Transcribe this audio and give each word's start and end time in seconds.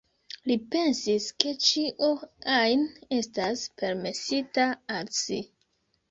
Li 0.49 0.53
pensis 0.75 1.25
ke 1.41 1.51
ĉio 1.65 2.07
ajn 2.53 2.85
estas 3.17 3.61
permesita 3.81 4.65
al 4.97 5.11
si. 5.19 5.39